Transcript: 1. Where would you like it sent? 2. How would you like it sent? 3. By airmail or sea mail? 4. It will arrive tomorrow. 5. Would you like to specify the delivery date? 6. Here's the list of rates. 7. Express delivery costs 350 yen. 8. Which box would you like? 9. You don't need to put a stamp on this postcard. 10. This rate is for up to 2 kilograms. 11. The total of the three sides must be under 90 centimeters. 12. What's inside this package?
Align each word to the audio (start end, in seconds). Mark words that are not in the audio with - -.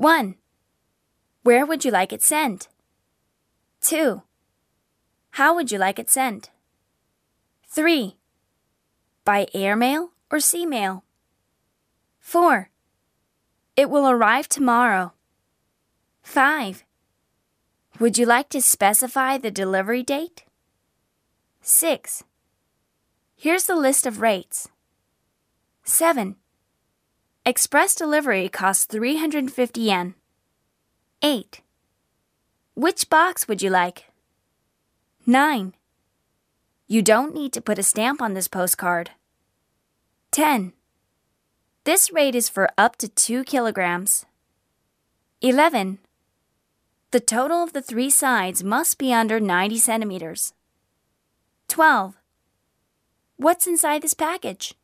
1. 0.00 0.34
Where 1.42 1.66
would 1.66 1.84
you 1.84 1.90
like 1.90 2.10
it 2.10 2.22
sent? 2.22 2.68
2. 3.82 4.22
How 5.32 5.54
would 5.54 5.70
you 5.70 5.76
like 5.76 5.98
it 5.98 6.08
sent? 6.08 6.48
3. 7.68 8.16
By 9.26 9.46
airmail 9.52 10.12
or 10.30 10.40
sea 10.40 10.64
mail? 10.64 11.04
4. 12.18 12.70
It 13.76 13.90
will 13.90 14.08
arrive 14.08 14.48
tomorrow. 14.48 15.12
5. 16.22 16.82
Would 17.98 18.16
you 18.16 18.24
like 18.24 18.48
to 18.48 18.62
specify 18.62 19.36
the 19.36 19.50
delivery 19.50 20.02
date? 20.02 20.44
6. 21.60 22.24
Here's 23.36 23.64
the 23.64 23.76
list 23.76 24.06
of 24.06 24.22
rates. 24.22 24.70
7. 25.84 26.36
Express 27.46 27.94
delivery 27.94 28.50
costs 28.50 28.84
350 28.84 29.80
yen. 29.80 30.14
8. 31.22 31.62
Which 32.74 33.08
box 33.08 33.48
would 33.48 33.62
you 33.62 33.70
like? 33.70 34.04
9. 35.26 35.72
You 36.86 37.02
don't 37.02 37.34
need 37.34 37.54
to 37.54 37.62
put 37.62 37.78
a 37.78 37.82
stamp 37.82 38.20
on 38.20 38.34
this 38.34 38.46
postcard. 38.46 39.12
10. 40.32 40.74
This 41.84 42.12
rate 42.12 42.34
is 42.34 42.50
for 42.50 42.68
up 42.76 42.96
to 42.96 43.08
2 43.08 43.44
kilograms. 43.44 44.26
11. 45.40 45.98
The 47.10 47.20
total 47.20 47.62
of 47.62 47.72
the 47.72 47.82
three 47.82 48.10
sides 48.10 48.62
must 48.62 48.98
be 48.98 49.14
under 49.14 49.40
90 49.40 49.78
centimeters. 49.78 50.52
12. 51.68 52.16
What's 53.36 53.66
inside 53.66 54.02
this 54.02 54.14
package? 54.14 54.74